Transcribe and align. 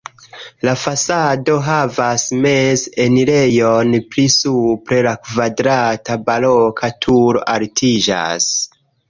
La 0.67 0.71
fasado 0.83 1.57
havas 1.67 2.23
meze 2.45 3.03
enirejon, 3.05 3.93
pli 4.15 4.25
supre 4.37 5.03
la 5.09 5.13
kvadrata 5.29 6.19
baroka 6.31 6.91
turo 7.07 7.47
altiĝas. 7.57 8.51